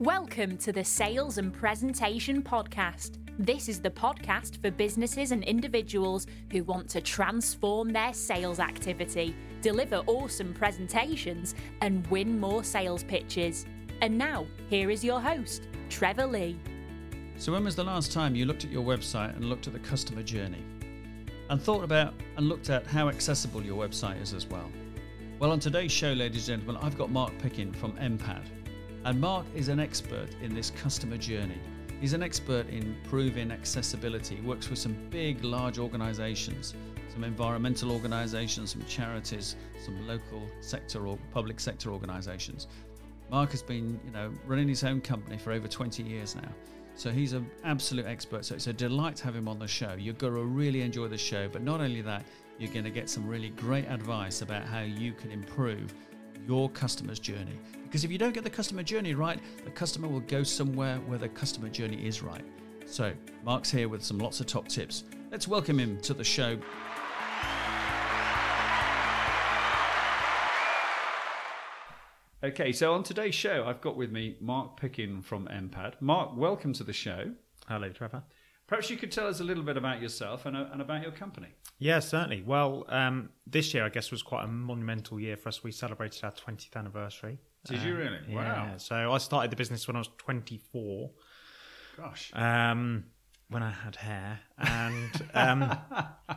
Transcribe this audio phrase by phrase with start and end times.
[0.00, 3.18] Welcome to the Sales and Presentation Podcast.
[3.36, 9.34] This is the podcast for businesses and individuals who want to transform their sales activity,
[9.60, 13.66] deliver awesome presentations, and win more sales pitches.
[14.00, 16.56] And now, here is your host, Trevor Lee.
[17.36, 19.80] So, when was the last time you looked at your website and looked at the
[19.80, 20.62] customer journey?
[21.50, 24.70] And thought about and looked at how accessible your website is as well?
[25.40, 28.57] Well, on today's show, ladies and gentlemen, I've got Mark Pickin from MPAD.
[29.04, 31.58] And Mark is an expert in this customer journey.
[32.00, 34.36] He's an expert in proving accessibility.
[34.36, 36.74] He works with some big, large organizations,
[37.12, 42.68] some environmental organizations, some charities, some local sector or public sector organizations.
[43.30, 46.48] Mark has been, you know, running his own company for over 20 years now.
[46.94, 48.44] So he's an absolute expert.
[48.44, 49.94] So it's a delight to have him on the show.
[49.98, 51.48] You're going to really enjoy the show.
[51.48, 52.24] But not only that,
[52.58, 55.94] you're going to get some really great advice about how you can improve
[56.46, 57.58] your customer's journey.
[57.84, 61.18] Because if you don't get the customer journey right, the customer will go somewhere where
[61.18, 62.44] the customer journey is right.
[62.86, 63.12] So,
[63.44, 65.04] Mark's here with some lots of top tips.
[65.30, 66.58] Let's welcome him to the show.
[72.40, 75.94] Okay, so on today's show, I've got with me Mark Pickin from MPAD.
[76.00, 77.32] Mark, welcome to the show.
[77.66, 78.22] Hello, Trevor.
[78.68, 81.10] Perhaps you could tell us a little bit about yourself and, uh, and about your
[81.10, 81.48] company.
[81.78, 82.42] Yeah, certainly.
[82.42, 85.62] Well, um, this year, I guess, was quite a monumental year for us.
[85.62, 87.38] We celebrated our 20th anniversary.
[87.66, 88.18] Did you Uh, really?
[88.28, 88.34] Yeah.
[88.34, 88.76] Wow.
[88.78, 91.10] So I started the business when I was 24,
[91.96, 92.30] Gosh.
[92.34, 93.04] um,
[93.48, 94.40] when I had hair.
[94.58, 95.78] And um,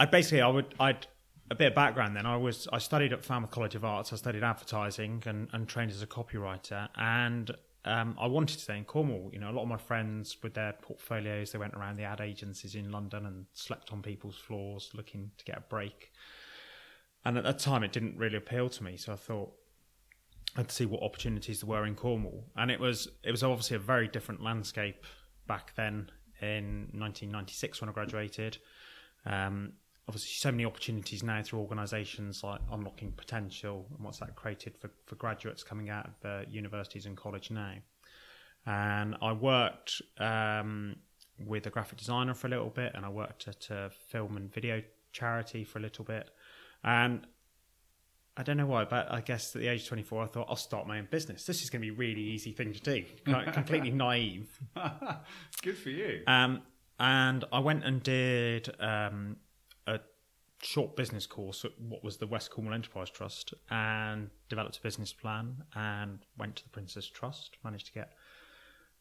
[0.00, 1.06] I basically, I would, I'd,
[1.50, 2.26] a bit of background then.
[2.26, 4.12] I was, I studied at Falmouth College of Arts.
[4.12, 6.88] I studied advertising and, and trained as a copywriter.
[6.96, 7.50] And
[7.84, 9.30] um, I wanted to stay in Cornwall.
[9.32, 12.20] You know, a lot of my friends with their portfolios, they went around the ad
[12.20, 16.12] agencies in London and slept on people's floors looking to get a break.
[17.24, 18.96] And at that time, it didn't really appeal to me.
[18.96, 19.52] So I thought
[20.56, 22.44] I'd see what opportunities there were in Cornwall.
[22.56, 25.06] And it was it was obviously a very different landscape
[25.46, 28.58] back then in 1996 when I graduated.
[29.24, 29.72] Um,
[30.08, 34.90] obviously, so many opportunities now through organisations like Unlocking Potential and what's that created for,
[35.04, 37.74] for graduates coming out of uh, universities and college now.
[38.66, 40.96] And I worked um,
[41.38, 44.52] with a graphic designer for a little bit, and I worked at a film and
[44.52, 44.82] video
[45.12, 46.30] charity for a little bit.
[46.82, 47.26] And
[48.36, 50.56] I don't know why, but I guess at the age of 24, I thought I'll
[50.56, 51.44] start my own business.
[51.44, 53.04] This is going to be a really easy thing to do.
[53.52, 54.48] Completely naive.
[55.62, 56.22] Good for you.
[56.26, 56.62] Um,
[57.00, 59.36] and I went and did um,
[60.62, 65.12] short business course at what was the West Cornwall Enterprise Trust and developed a business
[65.12, 68.12] plan and went to the Prince's Trust, managed to get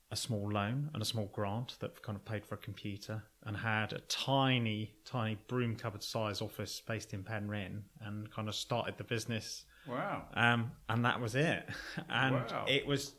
[0.10, 3.58] a small loan and a small grant that kind of paid for a computer and
[3.58, 8.96] had a tiny, tiny broom cupboard size office based in Penryn and kind of started
[8.98, 9.66] the business.
[9.86, 10.24] Wow.
[10.34, 11.68] Um, and that was it.
[12.10, 12.66] And Wow.
[12.70, 13.16] it was,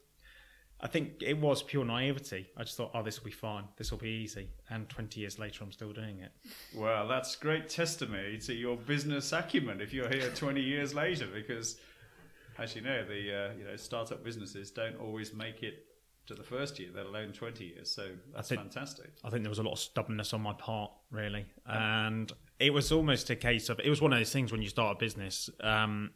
[0.81, 2.49] I think it was pure naivety.
[2.57, 3.65] I just thought, oh, this will be fine.
[3.77, 4.49] This will be easy.
[4.71, 6.31] And 20 years later, I'm still doing it.
[6.75, 11.79] Well, that's great testimony to your business acumen if you're here 20 years later, because
[12.59, 15.85] as you know, the uh, you know startup businesses don't always make it
[16.27, 17.91] to the first year, let alone 20 years.
[17.91, 19.11] So that's think- fantastic.
[19.25, 21.47] I think there was a lot of stubbornness on my part, really.
[21.67, 24.69] And it was almost a case of, it was one of those things when you
[24.69, 25.49] start a business.
[25.61, 26.11] Um,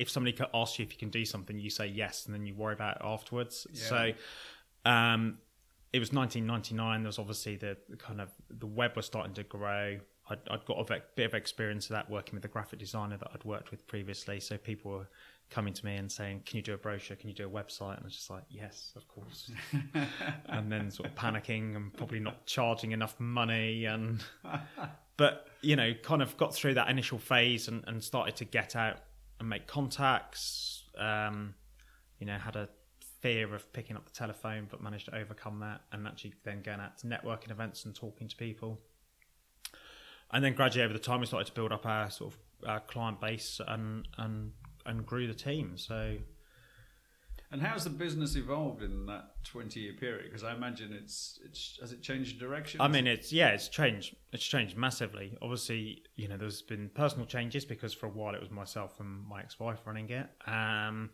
[0.00, 2.54] if somebody asks you if you can do something, you say yes, and then you
[2.54, 3.66] worry about it afterwards.
[3.72, 3.84] Yeah.
[3.84, 4.12] So
[4.90, 5.38] um,
[5.92, 7.02] it was 1999.
[7.02, 9.98] There was obviously the, the kind of the web was starting to grow.
[10.30, 13.28] I'd, I'd got a bit of experience of that working with a graphic designer that
[13.34, 14.40] I'd worked with previously.
[14.40, 15.08] So people were
[15.50, 17.16] coming to me and saying, "Can you do a brochure?
[17.16, 19.50] Can you do a website?" And I was just like, "Yes, of course."
[20.46, 24.24] and then sort of panicking and probably not charging enough money and
[25.18, 28.74] but you know kind of got through that initial phase and, and started to get
[28.74, 28.96] out
[29.40, 31.54] and make contacts um,
[32.20, 32.68] you know had a
[33.20, 36.80] fear of picking up the telephone but managed to overcome that and actually then going
[36.80, 38.80] out to networking events and talking to people.
[40.32, 42.80] And then gradually over the time we started to build up our sort of our
[42.80, 44.52] client base and and
[44.86, 45.76] and grew the team.
[45.76, 46.16] So
[47.52, 50.26] And how's the business evolved in that 20 year period?
[50.26, 52.80] Because I imagine it's it's has it changed direction?
[52.80, 54.14] I mean, it's yeah, it's changed.
[54.32, 55.36] It's changed massively.
[55.42, 59.26] Obviously, you know, there's been personal changes because for a while it was myself and
[59.26, 60.28] my ex-wife running it.
[60.46, 61.10] Um,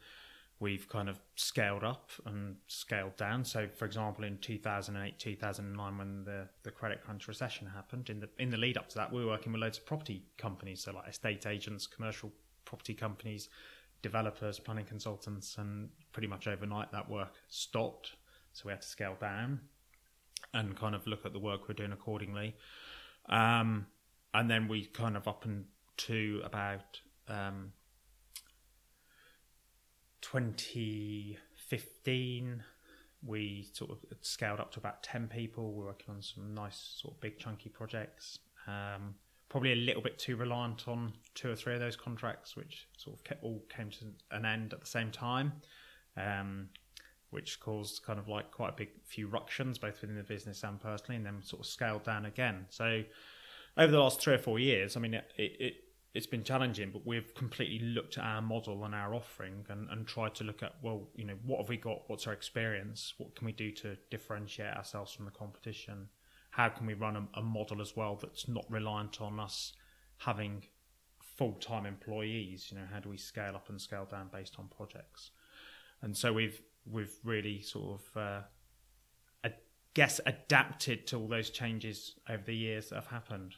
[0.59, 3.45] we've kind of scaled up and scaled down.
[3.45, 8.29] So, for example, in 2008, 2009, when the the credit crunch recession happened, in the
[8.39, 10.93] in the lead up to that, we were working with loads of property companies, so
[10.93, 12.31] like estate agents, commercial
[12.67, 13.49] property companies,
[14.03, 18.13] developers, planning consultants, and pretty much overnight that work stopped.
[18.53, 19.61] So we had to scale down
[20.55, 22.57] and kind of look at the work we're doing accordingly.
[23.29, 23.87] Um,
[24.33, 25.65] and then we kind of up and
[25.97, 27.73] to about um,
[30.21, 32.63] 2015,
[33.25, 35.73] we sort of scaled up to about 10 people.
[35.73, 38.41] We're working on some nice, sort of big, chunky projects.
[38.67, 39.15] Um,
[39.57, 43.19] probably a little bit too reliant on two or three of those contracts, which sort
[43.19, 45.51] of all came to an end at the same time,
[46.19, 46.69] um,
[47.31, 50.79] which caused kind of like quite a big few ructions, both within the business and
[50.79, 52.67] personally, and then sort of scaled down again.
[52.69, 53.03] So
[53.79, 55.75] over the last three or four years, I mean, it, it,
[56.13, 60.07] it's been challenging, but we've completely looked at our model and our offering and, and
[60.07, 62.03] tried to look at, well, you know, what have we got?
[62.09, 63.15] What's our experience?
[63.17, 66.11] What can we do to differentiate ourselves from the competition?
[66.57, 69.75] How can we run a, a model as well that's not reliant on us
[70.17, 70.65] having
[71.21, 72.69] full time employees?
[72.71, 75.33] You know, how do we scale up and scale down based on projects?
[76.01, 76.59] And so we've
[76.91, 78.41] we've really sort of uh,
[79.45, 79.53] I
[79.93, 83.57] guess adapted to all those changes over the years that have happened.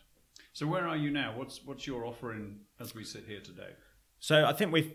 [0.52, 1.34] So where are you now?
[1.36, 3.76] What's what's your offering as we sit here today?
[4.18, 4.92] So I think we've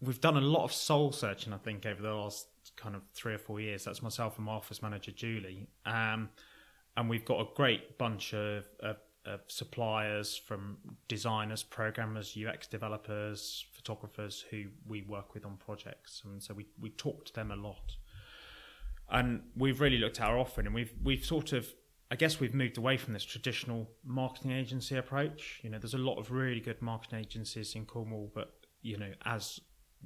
[0.00, 1.52] we've done a lot of soul searching.
[1.52, 2.46] I think over the last
[2.76, 3.84] kind of three or four years.
[3.84, 6.28] That's myself and my office manager Julie, um,
[6.96, 10.78] and we've got a great bunch of, of, of suppliers from
[11.08, 16.90] designers, programmers, UX developers, photographers who we work with on projects, and so we we
[16.90, 17.96] talk to them a lot.
[19.08, 21.72] And we've really looked at our offering, and we've we've sort of
[22.10, 25.60] I guess we've moved away from this traditional marketing agency approach.
[25.62, 29.10] You know, there's a lot of really good marketing agencies in Cornwall, but you know,
[29.24, 29.58] as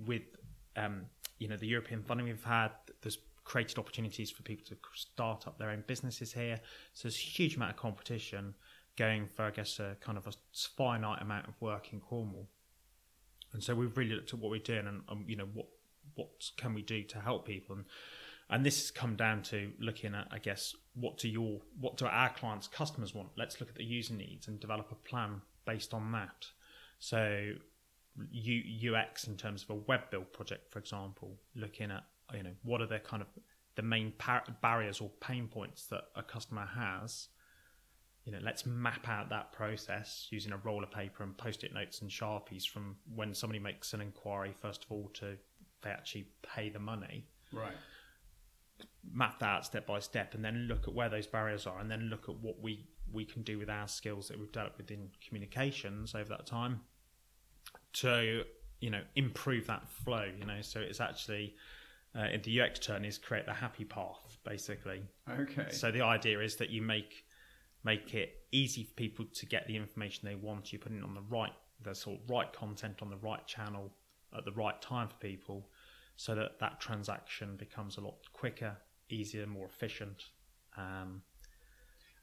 [0.07, 0.23] with
[0.77, 1.07] um,
[1.41, 2.71] you know the European funding we've had,
[3.03, 6.61] there's created opportunities for people to start up their own businesses here.
[6.95, 8.55] So there's a huge amount of competition
[8.97, 10.33] going for, I guess, a kind of a
[10.77, 12.47] finite amount of work in Cornwall.
[13.53, 15.67] And so we've really looked at what we're doing and, um, you know what
[16.15, 17.85] what can we do to help people and
[18.51, 22.07] and this has come down to looking at, I guess, what do your what do
[22.07, 23.29] our clients' customers want?
[23.37, 26.47] Let's look at the user needs and develop a plan based on that.
[26.99, 27.53] So,
[28.31, 32.05] U, UX in terms of a web build project, for example, looking at
[32.35, 33.29] you know what are the kind of
[33.77, 37.29] the main par- barriers or pain points that a customer has.
[38.25, 42.03] You know, let's map out that process using a roll of paper and post-it notes
[42.03, 45.37] and sharpies from when somebody makes an inquiry first of all to
[45.83, 47.27] they actually pay the money.
[47.53, 47.73] Right
[49.13, 51.91] map that out step by step and then look at where those barriers are and
[51.91, 55.09] then look at what we we can do with our skills that we've developed within
[55.27, 56.81] communications over that time
[57.93, 58.45] to
[58.81, 61.55] you know improve that flow you know so it's actually
[62.15, 66.57] uh, the UX turn is create the happy path basically okay so the idea is
[66.57, 67.25] that you make
[67.85, 71.15] make it easy for people to get the information they want you put it on
[71.15, 71.53] the right
[71.83, 73.91] the sort of right content on the right channel
[74.37, 75.69] at the right time for people
[76.21, 78.77] so that that transaction becomes a lot quicker,
[79.09, 80.25] easier, more efficient.
[80.77, 81.23] Um,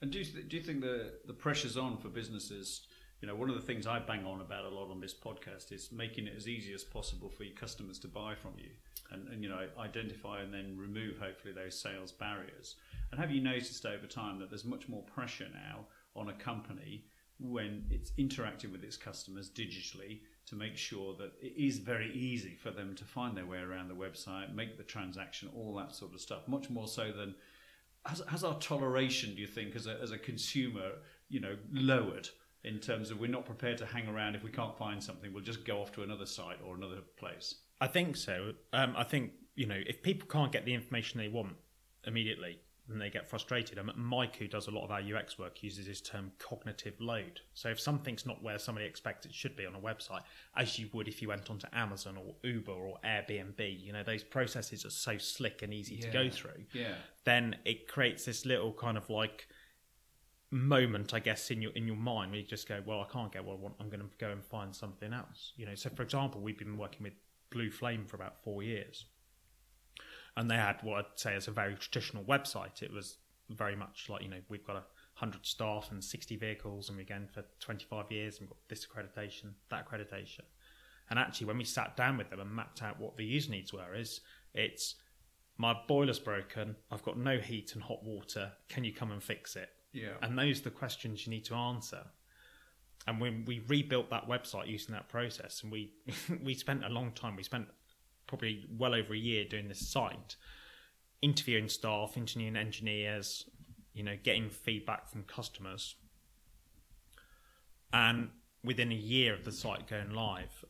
[0.01, 2.85] and do you, th- do you think the, the pressure's on for businesses?
[3.21, 5.71] You know, one of the things I bang on about a lot on this podcast
[5.71, 8.69] is making it as easy as possible for your customers to buy from you
[9.11, 12.75] and, and you know, identify and then remove hopefully those sales barriers.
[13.11, 17.05] And have you noticed over time that there's much more pressure now on a company
[17.39, 22.55] when it's interacting with its customers digitally to make sure that it is very easy
[22.55, 26.13] for them to find their way around the website, make the transaction, all that sort
[26.13, 26.47] of stuff.
[26.47, 27.35] Much more so than
[28.05, 30.91] has, has our toleration, do you think, as a, as a consumer,
[31.29, 32.29] you know, lowered
[32.67, 35.43] in terms of we're not prepared to hang around if we can't find something, we'll
[35.43, 37.55] just go off to another site or another place?
[37.79, 38.53] I think so.
[38.73, 41.55] Um, I think, you know, if people can't get the information they want
[42.05, 42.59] immediately,
[42.89, 43.77] and they get frustrated.
[43.77, 47.41] And Mike, who does a lot of our UX work, uses this term cognitive load.
[47.53, 50.21] So if something's not where somebody expects it should be on a website,
[50.55, 54.23] as you would if you went onto Amazon or Uber or Airbnb, you know, those
[54.23, 56.05] processes are so slick and easy yeah.
[56.05, 56.63] to go through.
[56.73, 56.95] Yeah.
[57.25, 59.47] Then it creates this little kind of like
[60.51, 63.31] moment, I guess, in your in your mind where you just go, well, I can't
[63.31, 63.75] get what I want.
[63.79, 65.53] I'm going to go and find something else.
[65.57, 65.75] You know.
[65.75, 67.13] So for example, we've been working with
[67.49, 69.05] Blue Flame for about four years
[70.37, 72.81] and they had what I'd say is a very traditional website.
[72.81, 73.17] It was
[73.49, 74.83] very much like you know we've got a
[75.15, 78.69] hundred staff and sixty vehicles, and we're going for twenty five years, and we've got
[78.69, 80.45] this accreditation, that accreditation.
[81.09, 83.73] And actually, when we sat down with them and mapped out what the user needs
[83.73, 84.21] were, is
[84.53, 84.95] it's
[85.57, 86.75] my boiler's broken.
[86.91, 88.51] I've got no heat and hot water.
[88.69, 89.69] Can you come and fix it?
[89.93, 90.13] Yeah.
[90.21, 92.03] And those are the questions you need to answer.
[93.07, 95.93] And when we rebuilt that website using that process, and we
[96.43, 97.35] we spent a long time.
[97.35, 97.67] We spent
[98.27, 100.35] probably well over a year doing this site,
[101.21, 103.49] interviewing staff, interviewing engineers,
[103.93, 105.95] you know, getting feedback from customers.
[107.93, 108.29] And
[108.63, 110.65] within a year of the site going live,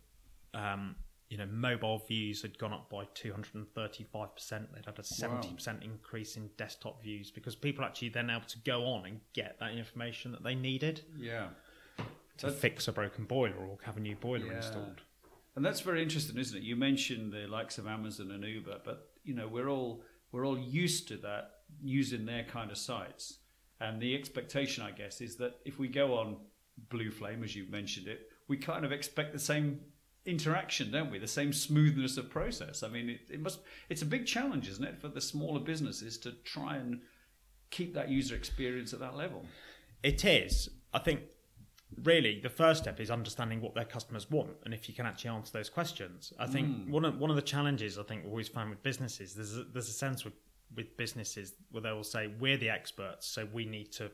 [0.54, 0.96] um,
[1.30, 3.66] you know, mobile views had gone up by 235%.
[4.50, 5.74] They'd had a 70% wow.
[5.82, 9.74] increase in desktop views because people actually then able to go on and get that
[9.74, 11.02] information that they needed.
[11.18, 11.48] Yeah.
[12.38, 14.58] To fix a broken boiler or have a new boiler yeah.
[14.58, 15.02] installed.
[15.56, 16.64] And that's very interesting, isn't it?
[16.64, 20.58] You mentioned the likes of Amazon and Uber, but you know we're all we're all
[20.58, 21.50] used to that
[21.82, 23.40] using their kind of sites.
[23.82, 26.38] And the expectation, I guess, is that if we go on
[26.90, 29.80] Blue Flame, as you mentioned it, we kind of expect the same
[30.28, 31.18] interaction, don't we?
[31.18, 32.84] The same smoothness of process.
[32.84, 33.60] I mean, it, it must.
[33.90, 37.00] It's a big challenge, isn't it, for the smaller businesses to try and
[37.72, 39.46] keep that user experience at that level.
[40.04, 40.70] It is.
[40.94, 41.22] I think
[42.04, 45.30] really the first step is understanding what their customers want and if you can actually
[45.30, 46.34] answer those questions.
[46.38, 46.90] I think mm.
[46.90, 49.64] one of one of the challenges I think we always find with businesses there's a,
[49.64, 50.34] there's a sense with
[50.76, 54.12] with businesses where they will say we're the experts so we need to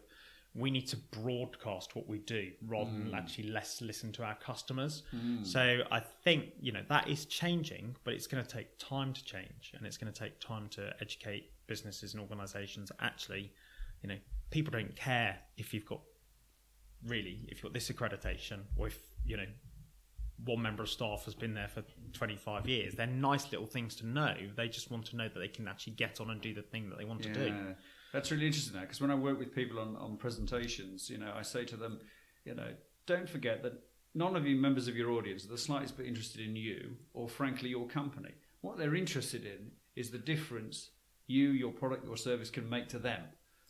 [0.56, 3.06] we need to broadcast what we do rather mm.
[3.06, 5.04] than actually less listen to our customers.
[5.16, 5.46] Mm.
[5.46, 9.24] So I think you know that is changing, but it's going to take time to
[9.24, 12.92] change, and it's going to take time to educate businesses and organisations.
[13.00, 13.52] Actually,
[14.04, 14.18] you know,
[14.52, 16.02] people don't care if you've got
[17.08, 19.46] really if you've got this accreditation or if you know
[20.46, 21.84] one member of staff has been there for
[22.14, 22.96] 25 years.
[22.96, 24.36] They're nice little things to know.
[24.56, 26.90] They just want to know that they can actually get on and do the thing
[26.90, 27.34] that they want yeah.
[27.34, 27.76] to do.
[28.14, 31.42] That's really interesting because when I work with people on, on presentations, you know, I
[31.42, 32.00] say to them,
[32.46, 32.70] you know,
[33.08, 33.74] don't forget that
[34.14, 37.28] none of you members of your audience are the slightest bit interested in you or
[37.28, 38.30] frankly your company.
[38.62, 40.92] What they're interested in is the difference
[41.26, 43.24] you, your product, your service can make to them.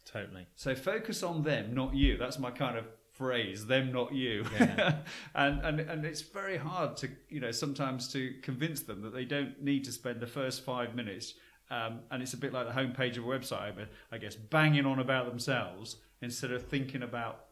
[0.06, 0.46] Totally.
[0.56, 2.18] So focus on them, not you.
[2.18, 4.96] That's my kind of phrase them not you yeah.
[5.36, 9.24] and, and and it's very hard to you know sometimes to convince them that they
[9.24, 11.36] don't need to spend the first five minutes
[11.70, 13.74] um, and it's a bit like the homepage of a website,
[14.12, 17.46] I guess, banging on about themselves instead of thinking about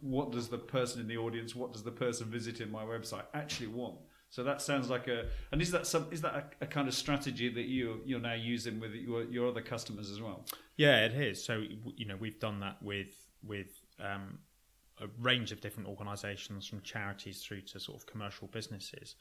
[0.00, 3.68] what does the person in the audience, what does the person visiting my website actually
[3.68, 3.96] want.
[4.30, 6.94] So that sounds like a, and is that some, is that a, a kind of
[6.94, 10.46] strategy that you you're now using with your your other customers as well?
[10.76, 11.44] Yeah, it is.
[11.44, 11.62] So
[11.96, 13.14] you know we've done that with
[13.46, 14.38] with um,
[15.00, 19.16] a range of different organisations, from charities through to sort of commercial businesses,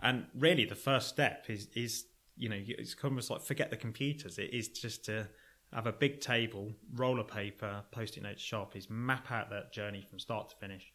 [0.00, 4.38] and really the first step is is you know, it's almost like forget the computers.
[4.38, 5.28] It is just to
[5.72, 10.18] have a big table, roll of paper, post-it notes, sharpies, map out that journey from
[10.18, 10.92] start to finish,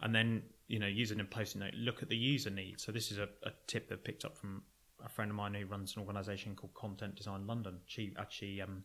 [0.00, 2.84] and then you know, using a post-it note, look at the user needs.
[2.84, 4.62] So this is a, a tip that I picked up from
[5.04, 7.80] a friend of mine who runs an organisation called Content Design London.
[7.86, 8.84] She actually um,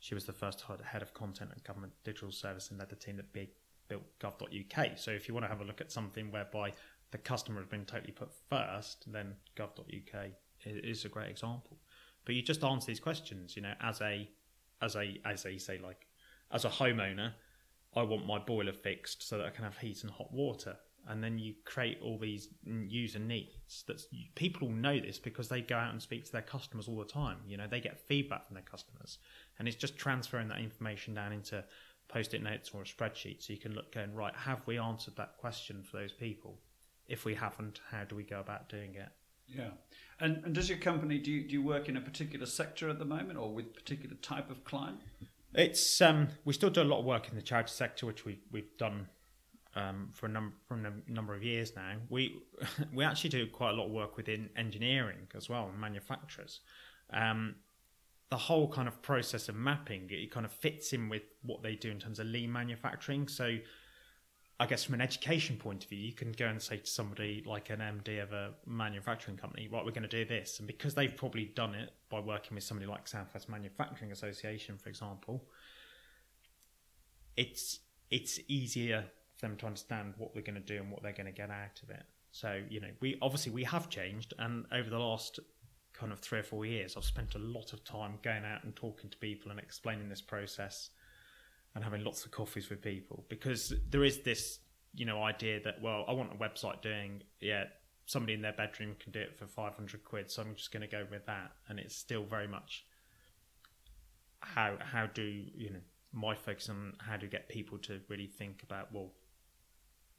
[0.00, 3.16] she was the first head of content at Government Digital Service and led the team
[3.16, 4.98] that built gov.uk.
[4.98, 6.72] So if you want to have a look at something whereby
[7.10, 10.30] the customer has been totally put first, then gov.uk
[10.64, 11.78] is a great example.
[12.24, 14.28] But you just answer these questions, you know, as a
[14.80, 16.06] as a as a say like
[16.50, 17.32] as a homeowner,
[17.96, 20.76] I want my boiler fixed so that I can have heat and hot water.
[21.08, 23.82] And then you create all these user needs.
[23.88, 24.00] That
[24.36, 27.38] people know this because they go out and speak to their customers all the time.
[27.44, 29.18] You know, they get feedback from their customers,
[29.58, 31.64] and it's just transferring that information down into
[32.06, 34.34] post-it notes or a spreadsheet, so you can look going right.
[34.36, 36.60] Have we answered that question for those people?
[37.08, 39.08] If we haven't, how do we go about doing it?
[39.56, 39.70] Yeah.
[40.20, 42.98] And, and does your company, do you, do you work in a particular sector at
[42.98, 45.00] the moment or with particular type of client?
[45.54, 48.40] It's um, we still do a lot of work in the charity sector, which we
[48.50, 49.08] we've done
[49.74, 51.96] um, for a number for a number of years now.
[52.08, 52.42] We
[52.94, 56.60] we actually do quite a lot of work within engineering as well, and manufacturers.
[57.12, 57.56] Um,
[58.30, 61.74] the whole kind of process of mapping it kind of fits in with what they
[61.74, 63.28] do in terms of lean manufacturing.
[63.28, 63.58] So
[64.62, 67.42] I guess from an education point of view, you can go and say to somebody
[67.44, 70.60] like an MD of a manufacturing company, right, we're going to do this.
[70.60, 74.88] And because they've probably done it by working with somebody like Southwest Manufacturing Association, for
[74.88, 75.48] example,
[77.36, 79.04] it's it's easier
[79.34, 81.50] for them to understand what we're going to do and what they're going to get
[81.50, 82.04] out of it.
[82.30, 85.40] So, you know, we obviously we have changed and over the last
[85.92, 88.76] kind of three or four years, I've spent a lot of time going out and
[88.76, 90.90] talking to people and explaining this process
[91.74, 94.58] and having lots of coffees with people because there is this
[94.94, 97.64] you know idea that well I want a website doing yeah
[98.06, 100.86] somebody in their bedroom can do it for 500 quid so I'm just going to
[100.88, 101.52] go with that.
[101.68, 102.84] And it's still very much
[104.40, 105.80] how how do you know
[106.12, 109.12] my focus on how to get people to really think about well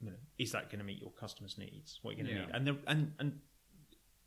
[0.00, 2.00] you know is that going to meet your customers needs?
[2.02, 2.46] What you're going to yeah.
[2.46, 3.40] need and there, and and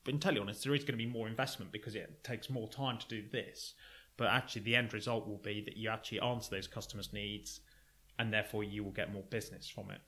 [0.03, 2.97] being totally honest there is going to be more investment because it takes more time
[2.97, 3.73] to do this
[4.17, 7.61] but actually the end result will be that you actually answer those customers' needs,
[8.19, 10.01] and therefore you will get more business from it.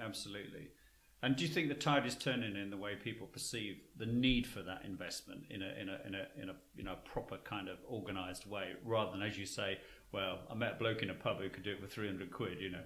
[0.00, 0.68] Absolutely.
[1.22, 4.46] And do you think the tide is turning in the way people perceive the need
[4.46, 7.68] for that investment in a in a in a in a you know proper kind
[7.68, 9.78] of organised way, rather than as you say,
[10.12, 12.32] well, I met a bloke in a pub who could do it for three hundred
[12.32, 12.84] quid, you know?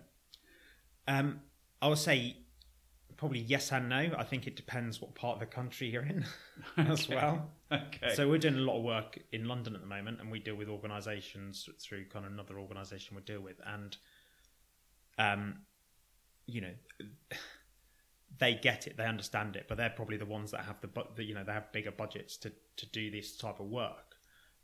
[1.07, 1.43] Um,
[1.81, 2.39] I would say
[3.17, 4.11] probably yes and no.
[4.17, 6.25] I think it depends what part of the country you're in
[6.77, 7.51] as well.
[7.71, 8.15] Okay.
[8.15, 10.55] So we're doing a lot of work in London at the moment, and we deal
[10.55, 13.97] with organisations through kind of another organisation we deal with, and
[15.19, 15.61] um,
[16.47, 16.73] you know,
[18.39, 21.15] they get it, they understand it, but they're probably the ones that have the, bu-
[21.15, 24.17] the you know they have bigger budgets to to do this type of work.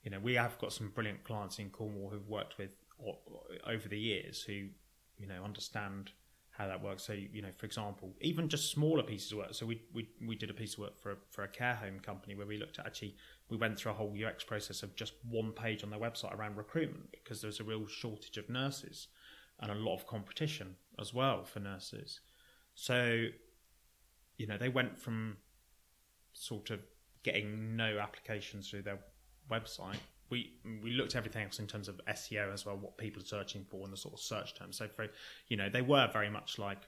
[0.02, 2.75] You know, we have got some brilliant clients in Cornwall who've worked with
[3.07, 3.19] o-
[3.66, 4.69] over the years who
[5.19, 6.11] you know understand
[6.61, 7.05] how that works.
[7.05, 9.55] So you know, for example, even just smaller pieces of work.
[9.55, 12.00] So we we, we did a piece of work for a, for a care home
[12.00, 13.17] company where we looked at actually
[13.49, 16.57] we went through a whole UX process of just one page on their website around
[16.57, 19.09] recruitment because there's a real shortage of nurses
[19.61, 22.21] and a lot of competition as well for nurses.
[22.75, 23.26] So
[24.37, 25.37] you know, they went from
[26.33, 26.81] sort of
[27.23, 28.99] getting no applications through their
[29.50, 29.99] website.
[30.30, 33.26] We we looked at everything else in terms of SEO as well, what people are
[33.26, 34.76] searching for and the sort of search terms.
[34.76, 35.08] So for
[35.49, 36.87] you know, they were very much like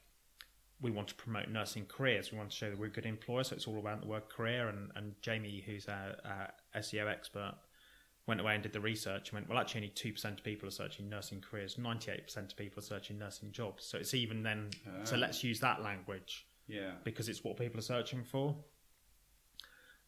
[0.82, 2.32] we want to promote nursing careers.
[2.32, 3.44] We want to show that we're a good employer.
[3.44, 4.68] So it's all about the word career.
[4.68, 7.54] And, and Jamie, who's our, our SEO expert,
[8.26, 10.72] went away and did the research and went, well, actually, only 2% of people are
[10.72, 13.84] searching nursing careers, 98% of people are searching nursing jobs.
[13.84, 14.70] So it's even then,
[15.04, 15.20] so ah.
[15.20, 16.92] let's use that language Yeah.
[17.04, 18.56] because it's what people are searching for.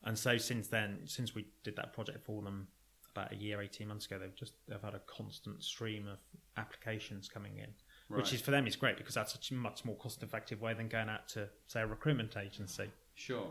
[0.02, 2.68] And so since then, since we did that project for them
[3.16, 6.18] about a year, eighteen months ago, they've just they've had a constant stream of
[6.56, 7.68] applications coming in,
[8.08, 10.88] which is for them is great because that's a much more cost effective way than
[10.88, 12.90] going out to say a recruitment agency.
[13.14, 13.48] Sure.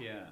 [0.00, 0.26] Yeah.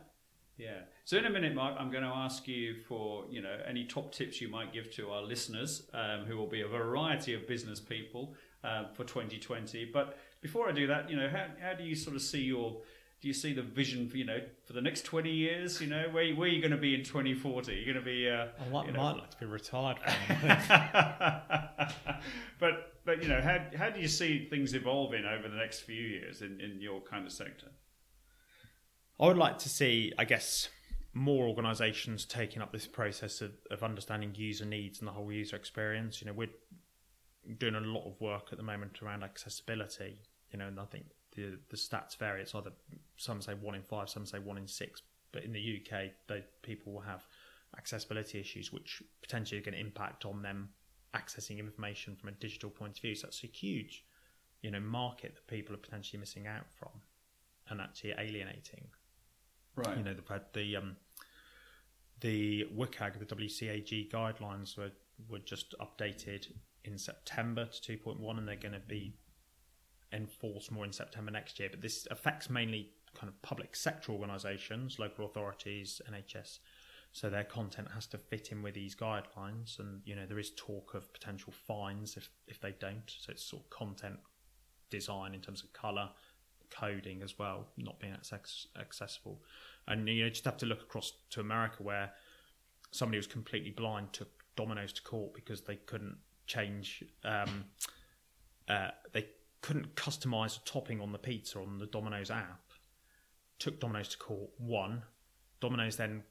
[0.56, 0.80] Yeah.
[1.04, 4.12] So in a minute, Mark, I'm going to ask you for you know any top
[4.12, 7.78] tips you might give to our listeners, um, who will be a variety of business
[7.78, 9.90] people um, for 2020.
[9.92, 12.80] But before I do that, you know, how how do you sort of see your
[13.20, 15.80] do you see the vision for you know for the next 20 years?
[15.80, 17.72] You know, where where are you going to be in 2040?
[17.72, 19.98] You're going to be uh, I like, you know, might like to be retired.
[22.60, 26.00] but but you know how how do you see things evolving over the next few
[26.00, 27.68] years in, in your kind of sector?
[29.18, 30.68] I would like to see, I guess,
[31.14, 35.56] more organisations taking up this process of, of understanding user needs and the whole user
[35.56, 36.20] experience.
[36.20, 36.50] You know, we're
[37.56, 40.20] doing a lot of work at the moment around accessibility.
[40.52, 42.42] You know, and I think the the stats vary.
[42.42, 42.72] It's either
[43.16, 45.02] some say one in five, some say one in six.
[45.32, 47.26] But in the UK, they, people will have
[47.76, 50.70] accessibility issues, which potentially are going to impact on them
[51.14, 53.14] accessing information from a digital point of view.
[53.14, 54.04] So that's a huge,
[54.62, 56.90] you know, market that people are potentially missing out from,
[57.68, 58.88] and actually alienating
[59.76, 59.98] Right.
[59.98, 60.96] you know, they've the um,
[62.20, 64.90] the WCAG, the WCAG guidelines were
[65.28, 66.46] were just updated
[66.84, 69.14] in September to 2.1, and they're going to be
[70.12, 71.68] enforced more in September next year.
[71.70, 76.58] But this affects mainly kind of public sector organisations, local authorities, NHS.
[77.12, 80.52] So their content has to fit in with these guidelines, and you know there is
[80.54, 83.10] talk of potential fines if if they don't.
[83.18, 84.18] So it's sort of content
[84.90, 86.10] design in terms of colour,
[86.70, 88.14] coding as well, not being
[88.78, 89.42] accessible.
[89.88, 92.12] And you know, just have to look across to America where
[92.90, 96.16] somebody was completely blind took Domino's to court because they couldn't
[96.46, 97.64] change, um,
[98.68, 99.26] uh, they
[99.66, 102.70] couldn't customize a topping on the pizza on the Domino's app.
[103.58, 105.02] Took Domino's to court, won.
[105.60, 106.22] Domino's then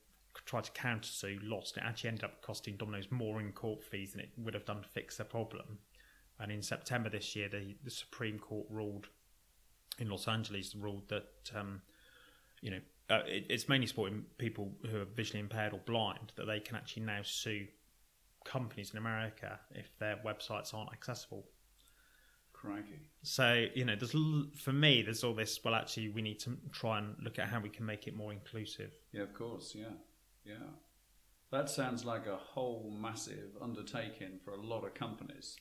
[0.45, 1.75] tried to counter sue, lost.
[1.75, 4.81] It actually ended up costing Domino's more in court fees than it would have done
[4.83, 5.79] to fix their problem.
[6.39, 9.09] And in September this year, the, the Supreme Court ruled
[9.99, 11.81] in Los Angeles ruled that um,
[12.61, 16.45] you know uh, it, it's mainly supporting people who are visually impaired or blind that
[16.45, 17.67] they can actually now sue
[18.45, 21.45] companies in America if their websites aren't accessible.
[22.65, 22.99] Crikey.
[23.23, 24.15] So you know, there's
[24.61, 25.59] for me, there's all this.
[25.63, 28.31] Well, actually, we need to try and look at how we can make it more
[28.31, 28.91] inclusive.
[29.11, 29.73] Yeah, of course.
[29.75, 29.95] Yeah,
[30.45, 30.55] yeah.
[31.51, 35.57] That sounds like a whole massive undertaking for a lot of companies.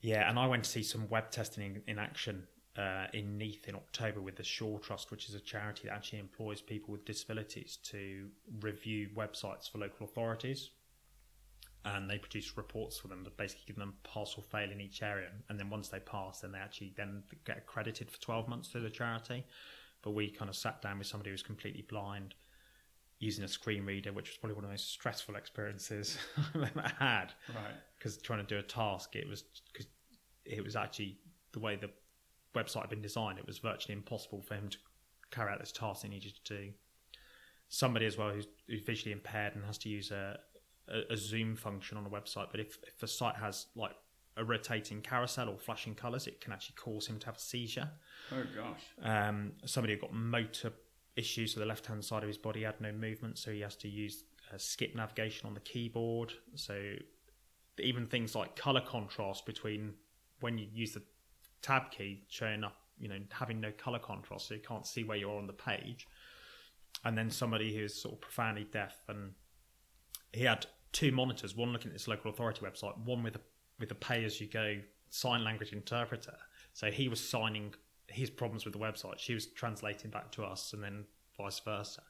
[0.00, 2.44] Yeah, and I went to see some web testing in, in action
[2.76, 6.20] uh, in Neath in October with the Shaw Trust, which is a charity that actually
[6.20, 8.28] employs people with disabilities to
[8.60, 10.70] review websites for local authorities.
[11.84, 15.02] And they produce reports for them that basically give them pass or fail in each
[15.02, 15.28] area.
[15.48, 18.82] And then once they pass, then they actually then get accredited for 12 months through
[18.82, 19.44] the charity.
[20.02, 22.34] But we kind of sat down with somebody who was completely blind
[23.18, 26.18] using a screen reader, which was probably one of the most stressful experiences
[26.54, 27.74] I've ever had Right.
[27.98, 29.86] because trying to do a task, it was because
[30.44, 31.18] it was actually
[31.52, 31.90] the way the
[32.54, 33.38] website had been designed.
[33.38, 34.78] It was virtually impossible for him to
[35.30, 36.72] carry out this task he needed to do.
[37.68, 40.38] Somebody as well who's, who's visually impaired and has to use a,
[40.88, 43.94] a, a zoom function on a website, but if, if the site has like
[44.36, 47.90] a rotating carousel or flashing colours, it can actually cause him to have a seizure.
[48.32, 48.82] Oh gosh.
[49.02, 50.72] Um, somebody who got motor
[51.16, 53.76] issues with the left hand side of his body had no movement, so he has
[53.76, 56.32] to use uh, skip navigation on the keyboard.
[56.54, 56.94] So
[57.78, 59.94] even things like color contrast between
[60.40, 61.02] when you use the
[61.60, 65.16] tab key showing up, you know, having no color contrast, so you can't see where
[65.16, 66.06] you're on the page.
[67.04, 69.32] And then somebody who's sort of profoundly deaf, and
[70.32, 73.40] he had two monitors, one looking at this local authority website, one with a
[73.78, 74.78] with a pay as you go
[75.10, 76.36] sign language interpreter.
[76.72, 77.74] So he was signing
[78.08, 79.18] his problems with the website.
[79.18, 81.04] She was translating back to us, and then
[81.36, 82.02] vice versa.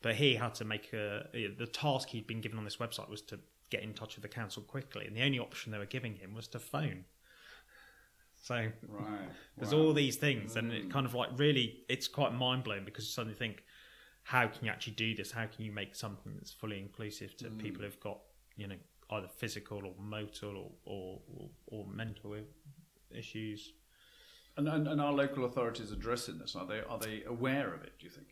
[0.00, 3.22] But he had to make a the task he'd been given on this website was
[3.22, 3.38] to
[3.70, 6.34] get in touch with the council quickly, and the only option they were giving him
[6.34, 7.04] was to phone.
[8.40, 9.28] So Right.
[9.56, 9.80] there's Wow.
[9.80, 10.90] all these things, and it mm.
[10.90, 13.64] kind of like really, it's quite mind blowing because you suddenly think,
[14.28, 15.30] how can you actually do this?
[15.30, 17.58] How can you make something that's fully inclusive to Mm.
[17.58, 18.18] people who've got
[18.56, 18.76] you know
[19.10, 22.36] either physical or motor or or, or, or mental
[23.10, 23.72] issues?
[24.58, 26.54] And, and and our local authorities addressing this?
[26.54, 27.92] Are they are they aware of it?
[27.98, 28.26] Do you think?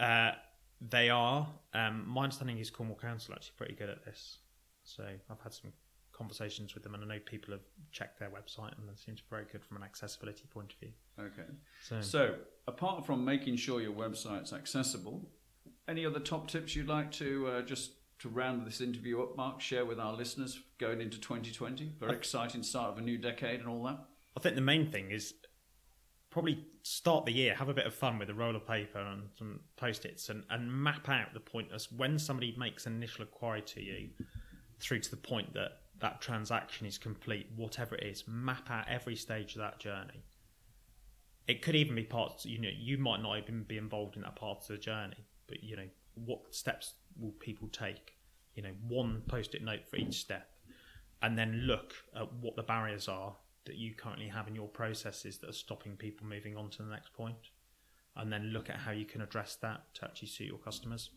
[0.00, 0.32] Uh,
[0.80, 1.46] they are.
[1.74, 4.38] Um, my understanding is Cornwall Council are actually pretty good at this.
[4.84, 5.72] So I've had some
[6.12, 9.44] conversations with them, and I know people have checked their website, and it seems very
[9.52, 10.92] good from an accessibility point of view.
[11.20, 11.48] Okay.
[11.82, 12.34] So, So,
[12.66, 15.30] apart from making sure your website's accessible,
[15.92, 19.60] any other top tips you'd like to uh, just to round this interview up, Mark,
[19.60, 21.92] share with our listeners going into 2020?
[22.00, 23.98] Very exciting start of a new decade and all that.
[24.34, 25.34] I think the main thing is
[26.30, 29.24] probably start the year, have a bit of fun with a roll of paper and
[29.36, 33.60] some post-its, and, and map out the point as when somebody makes an initial inquiry
[33.60, 34.08] to you,
[34.80, 39.14] through to the point that that transaction is complete, whatever it is, map out every
[39.14, 40.24] stage of that journey.
[41.46, 44.36] It could even be parts, you know, you might not even be involved in that
[44.36, 48.14] part of the journey, but you know, what steps will people take?
[48.54, 50.48] You know, one post-it note for each step,
[51.20, 53.36] and then look at what the barriers are
[53.66, 56.88] that you currently have in your processes that are stopping people moving on to the
[56.88, 57.50] next point,
[58.16, 61.10] and then look at how you can address that to actually suit your customers.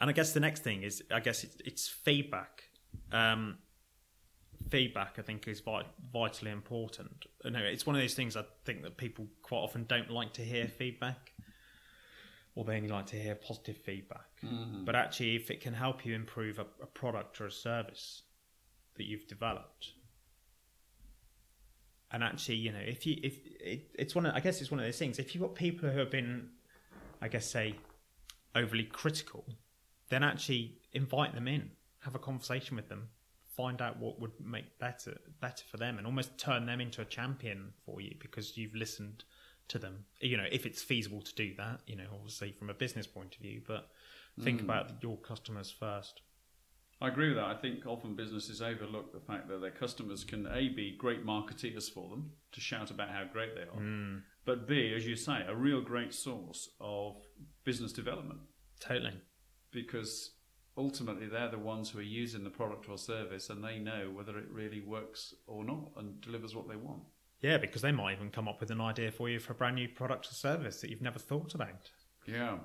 [0.00, 2.64] And I guess the next thing is, I guess it's, it's feedback.
[3.12, 3.58] Um,
[4.68, 7.26] feedback, I think, is vit- vitally important.
[7.44, 10.42] Know, it's one of those things I think that people quite often don't like to
[10.42, 11.32] hear feedback,
[12.56, 14.40] or they only like to hear positive feedback.
[14.42, 14.84] Mm-hmm.
[14.84, 18.22] But actually, if it can help you improve a, a product or a service
[18.96, 19.92] that you've developed,
[22.10, 24.80] and actually, you know, if you if it, it's one, of, I guess it's one
[24.80, 25.18] of those things.
[25.18, 26.48] If you've got people who have been,
[27.20, 27.74] I guess, say,
[28.54, 29.44] overly critical,
[30.08, 33.08] then actually invite them in, have a conversation with them,
[33.54, 37.04] find out what would make better better for them, and almost turn them into a
[37.04, 39.24] champion for you because you've listened
[39.68, 40.04] to them.
[40.20, 43.34] You know, if it's feasible to do that, you know, obviously from a business point
[43.34, 43.88] of view, but
[44.42, 44.66] think hmm.
[44.66, 46.22] about your customers first.
[47.00, 47.46] I agree with that.
[47.46, 51.90] I think often businesses overlook the fact that their customers can A, be great marketeers
[51.90, 54.18] for them to shout about how great they are, hmm.
[54.44, 57.16] but B, as you say, a real great source of
[57.64, 58.40] business development
[58.80, 59.12] Totally.
[59.72, 60.36] because
[60.78, 64.38] ultimately they're the ones who are using the product or service and they know whether
[64.38, 67.02] it really works or not and delivers what they want.
[67.42, 69.76] Yeah, because they might even come up with an idea for you for a brand
[69.76, 71.90] new product or service that you've never thought about.
[72.26, 72.58] Yeah.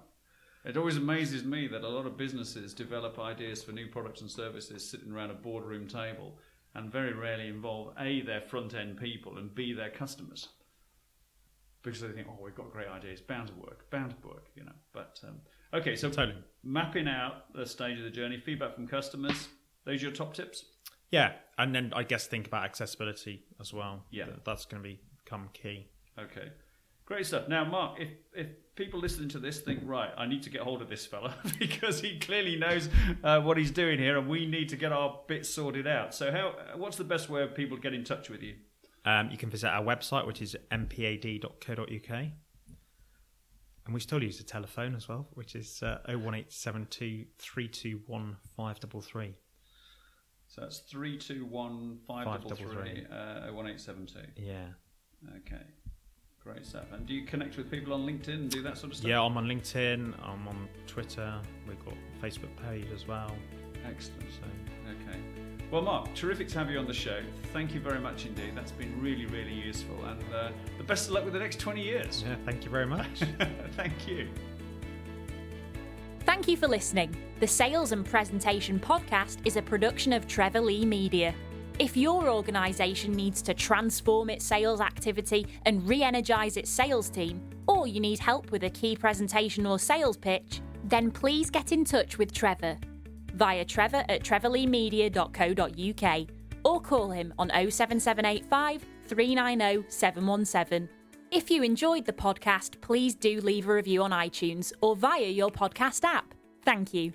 [0.63, 4.29] It always amazes me that a lot of businesses develop ideas for new products and
[4.29, 6.38] services sitting around a boardroom table
[6.75, 10.49] and very rarely involve A, their front end people, and B, their customers.
[11.84, 14.63] Because they think, oh, we've got great ideas, bound to work, bound to work, you
[14.63, 14.71] know.
[14.93, 15.38] But, um,
[15.73, 16.38] okay, so Totally.
[16.63, 19.49] mapping out the stage of the journey, feedback from customers,
[19.84, 20.65] those are your top tips?
[21.12, 24.06] Yeah, and then I guess think about accessibility as well.
[24.12, 24.26] Yeah.
[24.45, 25.88] That's going to become key.
[26.17, 26.52] Okay.
[27.06, 27.50] Great stuff.
[27.50, 30.82] Now, Mark, if, if people listening to this think, right, I need to get hold
[30.82, 32.89] of this fella because he clearly knows
[33.24, 36.15] uh, what he's doing here and we need to get our bits sorted out.
[36.15, 36.54] So, how?
[36.78, 38.56] what's the best way of people to get in touch with you?
[39.04, 42.26] Um, you can visit our website, which is mpad.co.uk.
[43.86, 49.34] And we still use the telephone as well, which is uh, 01872 321 533.
[50.51, 54.19] So that's 321 533 uh, 01872.
[54.35, 54.65] Yeah.
[55.37, 55.63] Okay.
[56.43, 56.91] Great stuff.
[56.91, 59.09] And do you connect with people on LinkedIn and do that sort of stuff?
[59.09, 63.31] Yeah, I'm on LinkedIn, I'm on Twitter, we've got a Facebook page as well.
[63.85, 64.23] Excellent.
[64.29, 64.43] So
[64.89, 65.19] Okay.
[65.71, 67.21] Well, Mark, terrific to have you on the show.
[67.53, 68.51] Thank you very much indeed.
[68.53, 70.03] That's been really, really useful.
[70.03, 72.25] And uh, the best of luck with the next 20 years.
[72.27, 73.21] yeah, thank you very much.
[73.77, 74.27] Thank you.
[76.31, 77.13] Thank you for listening.
[77.41, 81.35] The Sales and Presentation Podcast is a production of Trevor Lee Media.
[81.77, 87.41] If your organisation needs to transform its sales activity and re energise its sales team,
[87.67, 91.83] or you need help with a key presentation or sales pitch, then please get in
[91.83, 92.77] touch with Trevor
[93.33, 96.27] via trevor at trevorleemedia.co.uk
[96.63, 101.00] or call him on 07785 390 717.
[101.31, 105.49] If you enjoyed the podcast, please do leave a review on iTunes or via your
[105.49, 106.33] podcast app.
[106.65, 107.13] Thank you.